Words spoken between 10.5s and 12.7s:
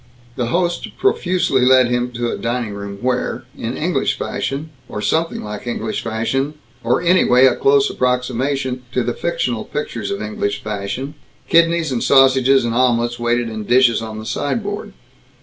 fashion kidneys and sausages